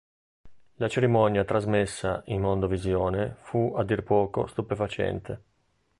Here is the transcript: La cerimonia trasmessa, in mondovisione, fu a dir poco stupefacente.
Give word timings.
La 0.77 0.87
cerimonia 0.89 1.45
trasmessa, 1.45 2.23
in 2.25 2.41
mondovisione, 2.41 3.35
fu 3.41 3.71
a 3.77 3.83
dir 3.83 4.01
poco 4.01 4.47
stupefacente. 4.47 5.41